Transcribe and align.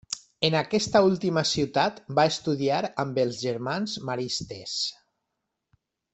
En 0.47 0.55
aquesta 0.59 1.01
última 1.09 1.43
ciutat 1.49 1.99
va 2.21 2.25
estudiar 2.31 2.79
amb 3.05 3.21
els 3.25 3.39
Germans 3.45 3.95
Maristes. 4.11 4.75